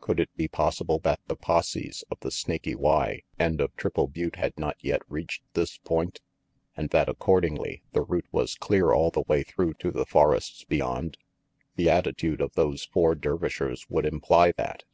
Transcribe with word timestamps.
Could 0.00 0.20
it 0.20 0.34
be 0.36 0.48
possible 0.48 0.98
that 1.00 1.20
the 1.26 1.36
posses 1.36 2.02
of 2.10 2.18
the 2.20 2.30
Snaky 2.30 2.74
Y 2.74 3.20
and 3.38 3.60
of 3.60 3.76
Triple 3.76 4.06
Butte 4.06 4.36
had 4.36 4.58
not 4.58 4.78
yet 4.80 5.02
reached 5.06 5.42
this 5.52 5.76
point, 5.76 6.22
and 6.78 6.88
that 6.88 7.10
accordingly 7.10 7.82
the 7.92 8.00
route 8.00 8.24
was 8.32 8.54
clear 8.54 8.92
all 8.92 9.10
the 9.10 9.24
way 9.28 9.42
through 9.42 9.74
to 9.80 9.90
the 9.90 10.06
forests 10.06 10.64
beyond? 10.64 11.18
The 11.74 11.90
attitude 11.90 12.40
of 12.40 12.54
those 12.54 12.86
four 12.86 13.14
Dervishers 13.14 13.84
would 13.90 14.06
imply 14.06 14.52
that. 14.52 14.84